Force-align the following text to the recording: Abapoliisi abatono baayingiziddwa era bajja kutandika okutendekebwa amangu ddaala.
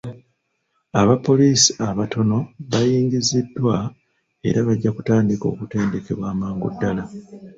Abapoliisi 1.01 1.71
abatono 1.89 2.37
baayingiziddwa 2.71 3.75
era 4.47 4.59
bajja 4.67 4.89
kutandika 4.95 5.45
okutendekebwa 5.53 6.25
amangu 6.33 6.67
ddaala. 6.73 7.03